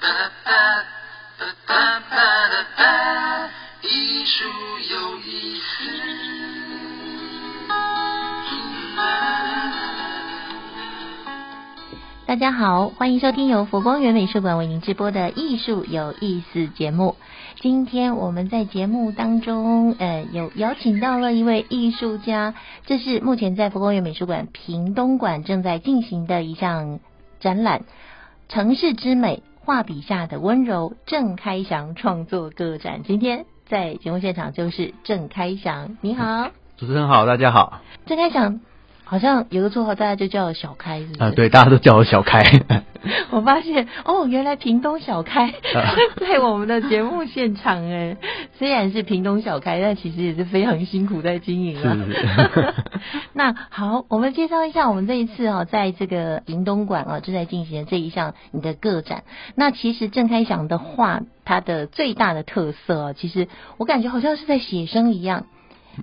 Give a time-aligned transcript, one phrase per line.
[0.00, 0.08] 哒
[0.44, 0.50] 哒
[1.38, 3.50] 哒哒哒哒哒，
[3.82, 4.44] 艺术
[4.90, 5.84] 有意思。
[12.26, 17.14] 大家好，欢迎收听由佛光园美术馆为您直播的《艺术有意思》节目。
[17.60, 22.54] 今天我们在节目当中，呃，有邀请到了一位艺术家，
[22.84, 26.98] 这是目前在佛光园美术馆屏东馆正在进行的一项
[27.38, 27.80] 展览
[28.48, 33.02] 《城市之美：画笔下的温柔》郑开祥创作个展。
[33.02, 37.80] 今天在节目现场就是郑开祥，你好，主持人好，大家好。
[38.04, 38.60] 郑开祥。
[39.04, 41.22] 好像有个绰号，大家就叫我小开，是不是？
[41.22, 42.42] 啊，对，大家都叫我小开。
[43.30, 45.52] 我发现哦，原来屏东小开
[46.16, 48.16] 在我们的节目现场哎，
[48.58, 51.98] 虽然是屏东小开，但其实也是非常辛苦在经营啊。
[53.34, 59.24] 那好，我们介绍一下我们这一次啊，在这个屏东馆啊正在进行的这一项你的个展。
[59.54, 65.44] 那其实郑开祥的画，它的最大的特色哦，其实我感觉好像是在写生一样。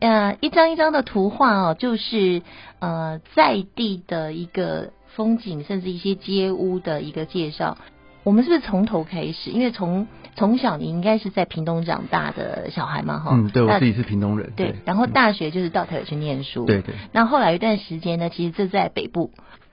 [0.00, 2.42] 呃，一张一张的图画哦，就是
[2.78, 7.78] 呃在地的一个风景，甚至一些街屋的一个介绍。
[8.24, 9.50] 我们是不是从头开始？
[9.50, 13.30] 因为从从小你应该是在屏东长大的小孩嘛，哈。
[13.32, 14.52] 嗯，对我自己是屏东人。
[14.54, 16.66] 对，然后大学就是到台北去念书。
[16.66, 16.94] 对对。
[17.12, 19.30] 那后来一段时间呢，其实这在北部。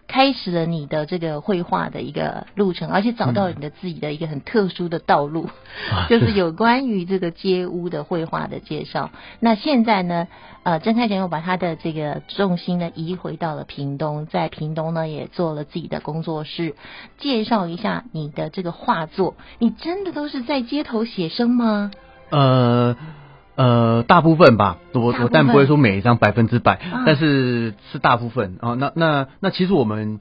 [0.08, 5.50] 开始了你的这个绘画的一个路程，而且找到你的自己的一个很特殊的道路，
[6.09, 9.09] 就是有关于这个街屋的绘画的介绍。
[9.39, 10.28] 那现在呢，
[10.64, 16.76] 呃，郑开强又把他的这个重心呢移回到了屏东，在屏东呢也做了自己的工作室。
[17.17, 21.92] 介绍一下你的这个画作，你真的都是在街头写生吗？
[22.30, 22.95] 呃。
[23.56, 28.73] 呃，大部分吧，我我但不会说每一张百分之百，但是是大部分啊。
[28.73, 30.20] 那那那其实我们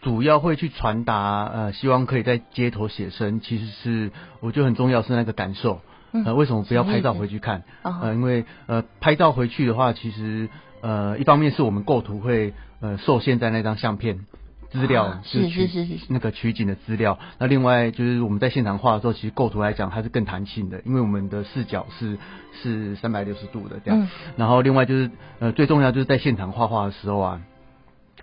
[0.00, 5.80] 主要会去传达，呃，希望可以在街头写生，其实是我觉得很重要是那个感受。
[6.24, 7.62] 呃，为什么不要拍照回去看？
[7.82, 10.48] 呃，因为呃拍照回去的话，其实
[10.80, 14.20] 呃一方面是我们构图会呃受限在那张相片。
[14.72, 17.18] 资料是是是是那个取景的资料。
[17.38, 22.18] 那另外就是我们在现场画的时候，其实构图来讲它是更弹性的，因为我们的视角是
[22.62, 24.08] 是三百六十度的这样。
[24.36, 27.40] 然后另外就是呃最重要就是在现场画画的时候啊，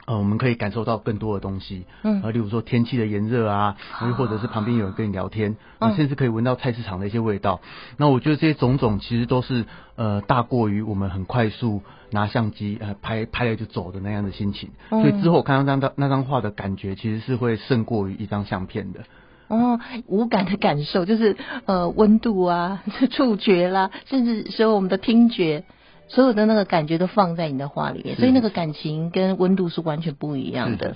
[0.09, 1.85] 呃我们可以感受到更多的东西。
[2.03, 2.21] 嗯。
[2.23, 5.55] 啊，例如说天气的炎热啊，又或者是旁边有人跟你聊天，
[5.95, 7.61] 甚至可以闻到菜市场的一些味道。
[7.97, 9.65] 那我觉得这些种种其实都是
[9.95, 11.81] 呃大过于我们很快速。
[12.11, 19.01] 拿相机呃拍拍了就走的那样的心情，所以之后我看到那张那张画的感觉，其实是会胜过于一张相片的。
[19.47, 21.37] 哦，无感的感受就是
[21.67, 22.81] 呃温度啊、
[23.13, 25.63] 触觉啦，甚至说我们的听觉。
[26.09, 30.95] 所有的那个感觉都放在你的画里面，所以那个感情跟温度是完全不一样的。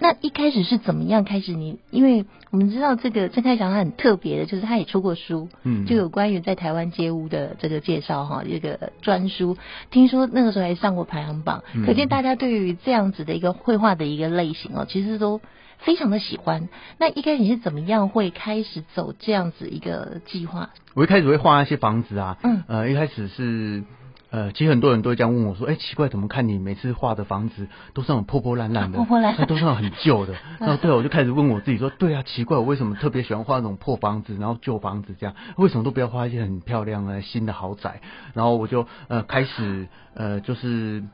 [0.00, 1.52] 那一开始是怎么样开始？
[1.52, 9.58] 你因为我们知道这个郑开祥他很特别的，就是他也出过书，嗯，就有关于在台湾街屋的这个介绍哈，一个专书。
[9.90, 15.42] 听说那个时候还上过排行榜，可见大家对于这样子的一个绘画的一个类型哦，其实都
[15.76, 16.70] 非常的喜欢。
[16.98, 20.70] 那一开始你是怎么样会开始走这样子一个计划？
[20.94, 23.84] 我一开始会画一些房子啊，嗯，呃，一开始是。
[24.30, 30.34] 呃，其实很多人都会这样问我说：“哎，奇怪，怎么看你每次画的房子都是那种破破烂烂的，破破烂，都是那种很旧的。
[30.58, 35.36] ”然后对，我就开始问我自己说：“对啊，奇怪，我为什么特别喜欢画那种破房子，然后旧房子这样？
[35.56, 38.00] 为什么都不要画一些很漂亮的新的豪宅？”
[38.34, 41.04] 然后我就呃开始呃就是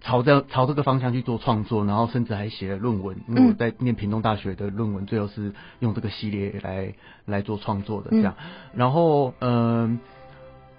[0.00, 8.36] 朝这朝这个方向去做创作，然后甚至还写了论文，因为我在念屏东大学的论文，最后是用这个系列来来做创作的这样。
[8.72, 9.98] 然后嗯。
[9.98, 9.98] 呃，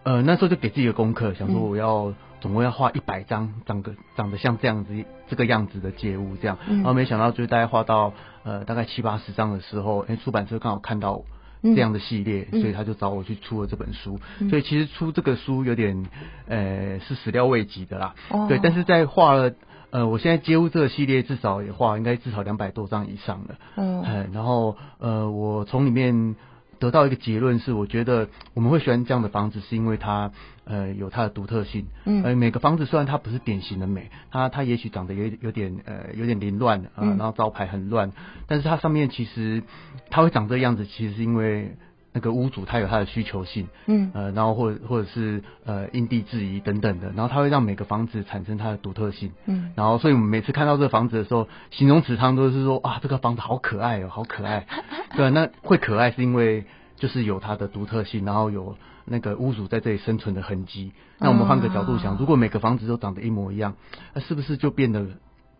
[0.04, 8.12] 那时候就给自己的功课，想说我要总共要画一百张，长个长得像这样子这个样子的街屋这样，然后没想到就是大概画到
[8.44, 11.24] 呃大概七八十张的时候，哎，出版社刚好看到
[11.62, 14.20] 这样的系列，所以他就找我去出了这本书。
[14.50, 16.06] 所以其实出这个书有点
[16.48, 18.14] 呃是始料未及的啦，
[18.50, 18.60] 对。
[18.62, 19.54] 但是在画了
[19.92, 26.36] 呃我现在街屋这个系列至少也画应该至少两百多张以上了，嗯，然后呃我从里面。
[26.80, 30.32] 得到一个结论是，我觉得我们会喜欢这样的房子，是因为它
[30.66, 31.88] 呃有它的独特性。
[32.06, 38.12] 嗯，而每个房子虽然它不是典型的美，它它也许长得有有点呃有点凌乱啊，然后招牌很乱，
[38.48, 39.64] 但是它上面其实
[40.10, 41.76] 它会长这样子，其实是因为。
[42.14, 54.68] 那个屋主他有他的需求性，嗯，呃，然后或者或者是呃因地制宜等等的，然后他会让每个房子产生它的独特性，嗯，然后所以我们每次看到这个房子的时候，形容词常都是说啊这个房子好可爱哦，好可爱，
[55.18, 56.66] 对，那会可爱是因为
[56.98, 60.92] 就是有它的独特性，然后有那个屋主在这里生存的痕迹。
[61.18, 63.74] 那我们换个角度想，如果每个房子都长得一模一样，
[64.14, 65.04] 那是不是就变得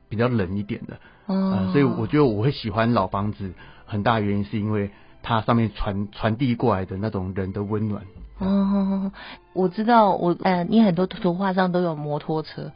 [0.08, 1.00] 比较冷一点的？
[1.26, 3.54] 哦，所以我觉得我会喜欢老房子，
[3.88, 4.92] 很大原因是因为。
[5.24, 8.04] 它上面传传递过来的那种人的温暖。
[8.40, 9.12] 哦，
[9.54, 12.72] 我知道，我呃，你很多图画上都有摩托车，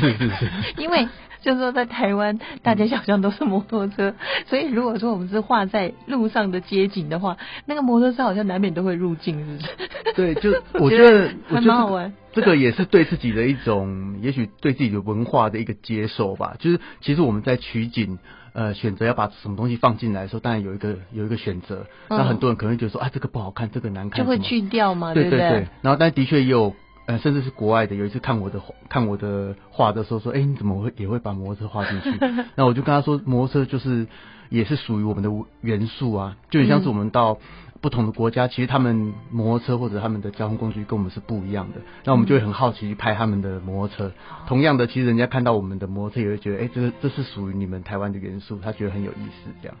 [0.00, 1.08] 是是是，因为
[1.40, 4.14] 就是说在台湾，大街小巷都是摩托车，
[4.46, 9.88] 所以如果说我们是画在路上的街景的话，那个摩托车好像难免都会入境，是不是？
[10.14, 12.12] 对，就 我觉得还蛮好玩。
[12.40, 16.56] 这个也是对自己的一种，也许对自己的文化的一个接受吧。
[16.58, 18.18] 就是其实我们在取景。
[18.54, 21.86] 呃，选择要把什么东西放进来的时候，当然有一个有一个选择。
[22.08, 25.68] 那很多人可能觉得说，啊，这个不好看，这个难看，就会去掉嘛，对对对。
[25.82, 26.74] 然后，但的确也有，
[27.06, 32.18] 呃，甚至是国外的，有一次看我的看我的画的时候，说，哎，你怎么会也会把摩托车画进去？
[32.56, 34.08] 那我就跟他说，摩托车就是
[34.48, 35.30] 也是属于我们的
[35.60, 37.38] 元素啊，就很像是我们到。
[37.80, 44.12] 不同的国家，其实他们摩托车或者他们的交通工具跟我们是不一样的，那我们就会很好奇去拍他们的摩托车。
[44.46, 49.76] 同样的，其实人家看到我们的摩托车也会觉得，哎，这个这是属于你们台湾的元素，他觉得很有意思，这样。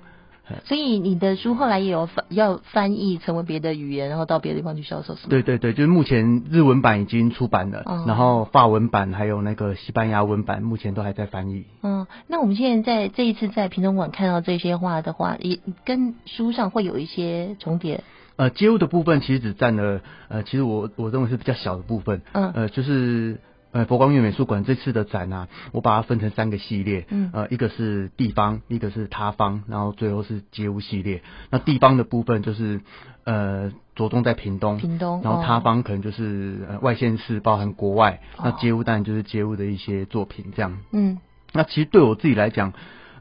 [0.64, 5.28] 所以你的书后来也有翻要翻译成为别的语言，然后到别的地方去销售，是吗？
[5.30, 11.64] 对对对，就是目前日文版已经出版了，然后法文版还有那个西班牙文版目前都还在翻译。
[11.82, 18.02] 嗯，那我们现在在这一次在平东馆看到这些画的话，也跟书上会有一些重叠。
[18.36, 22.22] 呃，街物的部分其实只占了呃，其实我我认为是比较小的部分。
[22.32, 23.40] 嗯，呃，就是。
[23.70, 31.22] 呃，佛光院美术馆这次的展啊，我把它分成三个系列，嗯，呃，一个是地方，一个是他方，然后最后是街屋系列。
[31.50, 32.80] 那地方的部分就是
[33.24, 38.20] 呃着重在屏东，屏东，然后他方可能就是呃外县市，包含国外。
[38.42, 40.78] 那街屋当然就是街屋的一些作品这样。
[40.92, 41.18] 嗯，
[41.52, 42.72] 那其实对我自己来讲，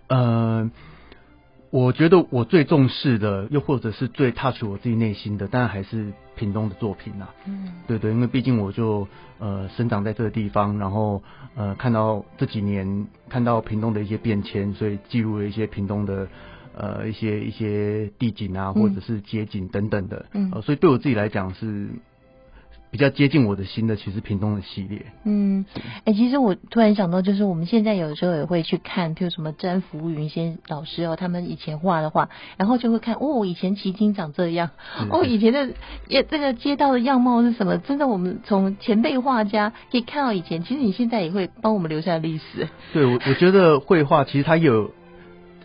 [0.07, 0.71] 呃。
[1.69, 7.27] 我觉得我最重视的，又或者是最 touch 我自己内心的，当然还是屏东的作品呐。
[7.45, 9.07] 嗯，对对，因为毕竟我就
[9.39, 11.21] 呃生长在这个地方，然后
[11.55, 16.27] 呃看到这几年看到屏东的一些变迁，所以记录了一些屏东的
[16.75, 20.25] 呃一些一些地景啊，或者是街景等等的。
[20.33, 21.89] 嗯，所以对我自己来讲是。
[22.89, 25.06] 比较接近我的心的，其实屏东的系列。
[25.25, 25.66] 嗯，
[26.06, 34.69] 哎，其实我突然想到，就是我们现在有时候也会去看，譬如什么詹福云先老师哦，他们以前画的画，然后就会看哦，以前奇经长这样，
[35.10, 35.69] 哦，以前的
[36.07, 37.78] 也这个街道的样貌是什么？
[37.78, 42.68] 真的，我们从前辈画家可以看到以前，其实你现在也会帮我们留下历史。
[42.94, 44.92] 对，我我觉得绘画其实它有。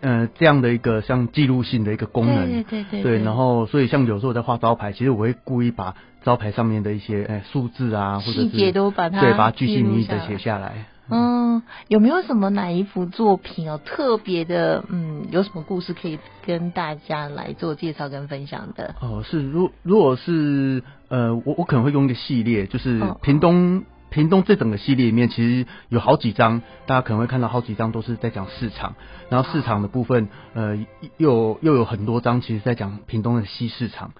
[0.03, 5.95] 呃，这样的一个像记录性的一个功能，对对对对，然后所以像有时候在画招牌，其实我会故意把
[6.25, 10.87] 招牌上面的一些哎数字啊，或者细节都把它对把它具细密的写下来。
[11.09, 14.83] 嗯，有没有什么哪一幅作品哦特别的？
[14.89, 18.95] 嗯，有什么故事可以跟大家来做介绍跟分享的？
[18.99, 23.83] 哦，是如如果是呃，我我可能会用一个系列，就是屏东。
[24.13, 28.93] 屏东这整个系列里面，其实有好几张，大家可能会看到好几张都是在讲市场，
[29.29, 30.77] 然后市场的部分，呃，
[31.17, 34.11] 又又有很多张，其实在讲屏东的西市场。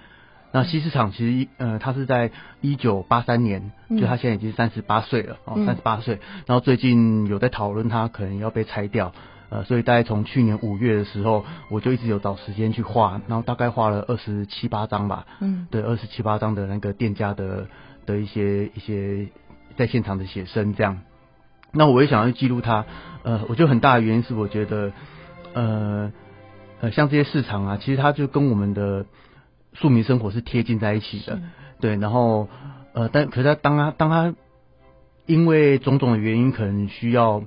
[0.52, 2.32] 那西市场其实，呃，他是在
[2.62, 6.20] 一九八三年，就他现在已经三十八岁了，哦，三十八岁。
[6.48, 9.14] 然后最近有在讨论他可能要被拆掉，
[9.50, 17.68] 呃，所以大概从去年五月的时候，我就一直有找时间去画，然后大概画了二十七八张吧，嗯，对，二十七八张的那个店家的
[18.08, 19.28] 的一些一些。
[19.78, 21.02] 在现场的写生这样，
[21.72, 22.86] 那我也想要记录它。
[23.24, 24.92] 呃，我觉得很大的原因是，我觉得，
[25.54, 26.12] 呃
[26.82, 29.06] 呃，像这些市场啊，其实它就跟我们的
[29.74, 31.40] 庶民生活是贴近在一起的。
[31.80, 32.50] 对，然后
[32.94, 34.36] 呃，但可是它当它当它
[35.26, 37.44] 因为种种的原因，可能需要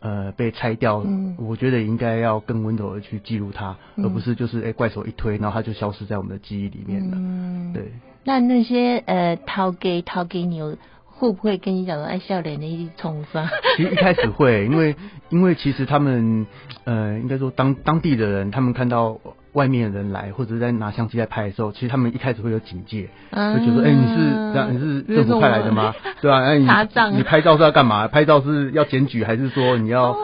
[0.00, 1.02] 呃被拆掉。
[1.06, 7.16] 嗯，我觉得应该要更温柔的去记录它，而不是就是哎怪手一推，然后它就消失在我们的记忆里面了。
[7.16, 7.92] 嗯，对。
[8.24, 10.60] 那那些呃掏给掏给你。
[11.20, 13.46] 会不会跟你讲说，哎，笑脸的一冲杀？
[13.76, 14.96] 其实一开始会，因为
[15.28, 16.46] 因为其实他们
[16.84, 19.20] 呃，应该说当当地的人，他们看到
[19.52, 25.94] 外面的人来，或者是在拿相机在拍的时候，其实他们一开始会有警戒，就觉得哎，你是这样，你是政府派来的吗？
[26.22, 26.40] 对啊？
[26.40, 26.64] 哎，你
[27.18, 28.08] 你拍照是要干嘛？
[28.08, 30.16] 拍照是要检举，还是说你要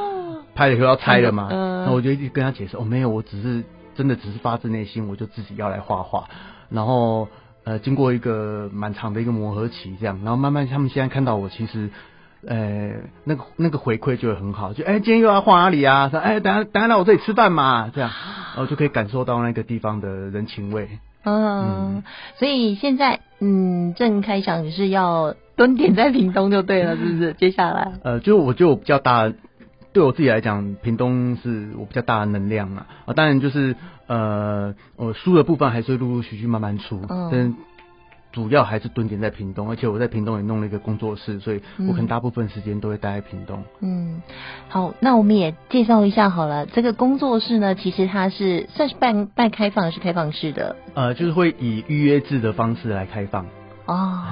[0.54, 1.48] 拍了以后要拆了吗？
[1.50, 3.62] 那我就一直跟他解释，哦，没有，我只是
[3.94, 6.24] 真的只是发自内心，我就自己要来画画，
[6.70, 7.28] 然后。
[7.66, 11.90] 呃，经过一个蛮长的一个磨合期，这样，然后慢慢他们现在看到我，其实，
[12.46, 12.92] 呃，
[13.24, 16.08] 那个那个回馈就会很好，就哎，今天又要画哪里啊？
[16.08, 18.08] 说哎，等下等下来我这里吃饭嘛，这样，
[18.54, 20.88] 然后就可以感受到那个地方的人情味。
[21.24, 22.04] 嗯，
[22.38, 27.32] 所以现在嗯，正开想是要蹲点在屏东就对了，是不是？
[27.32, 29.32] 接下来，呃，就我就比较大。
[29.96, 33.74] 对我自己来讲，屏东是我比较大的能量啊啊，当然就是
[34.06, 37.56] 呃，我书的部分还是会陆陆续续慢慢出，嗯，
[38.30, 43.64] 主要还是蹲点在屏东，而且我在屏东也弄了一个工作室，所以我可能大部分时间都会待在屏东。
[43.80, 44.20] 嗯，
[44.68, 46.66] 好，那我们也介绍一下好了。
[46.66, 50.76] 这个工作室呢，其实它是算是半半开放，是开放式的。
[50.92, 53.46] 呃，就是会以预约制的方式来开放。
[53.86, 54.24] 哦。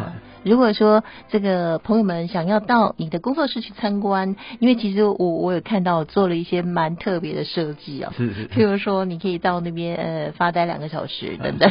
[0.44, 11.70] 如果说这个朋友们想要到你的工作室去参观，因为其实我我有看到做了一些蛮特别的设计哦，是是，譬如说你可以到那边呃发呆两个小时等等，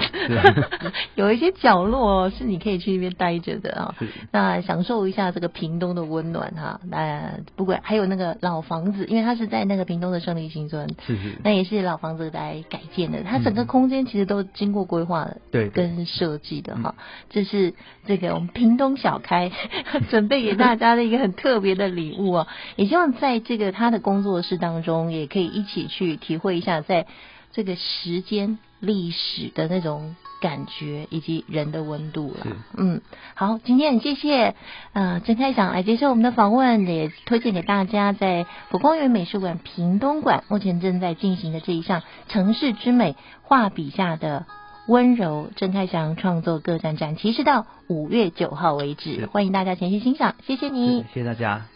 [1.14, 3.96] 有一些角落是你可以去那边待着的啊，
[4.32, 6.82] 那享受一下这个屏东的温暖哈。
[6.90, 16.96] 那不管还有那个老房子，因为它是在那个屏东的胜利新村，是是，那也是老房子来改建的，它整个空间其实都经过规划对跟设计的哈，
[17.30, 17.76] 这是
[18.08, 18.50] 这个我们。
[18.64, 19.52] 屏东小开
[20.10, 27.06] 准备给大家的一个很特别的礼物哦， 也希望在这个他的工作室当中，也可以一起去体会一下，在
[27.52, 32.48] 这个时间历史的那种感觉，以及人的温度了。
[32.78, 33.02] 嗯，
[33.36, 34.56] 好，今天很谢谢
[34.94, 44.46] 呃郑开想来接受我们的访问，也推荐给大家在佛光园美术馆屏东馆目前正在进行的这一项城市之美画笔下的。
[44.86, 51.68] 温柔郑太祥创作个展展，其实到五月九号为止，欢迎大家前去欣赏，谢谢你，谢谢大家。